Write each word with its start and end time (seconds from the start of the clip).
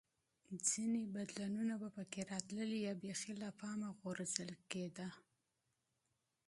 ځیني 0.69 1.03
بدلونونه 1.15 1.73
به 1.81 1.89
په 1.95 2.03
کې 2.11 2.21
راتلل 2.31 2.71
یا 2.87 2.93
بېخي 3.03 3.33
له 3.41 3.49
پامه 3.59 3.89
غورځول 3.99 4.51
کېده 4.71 5.07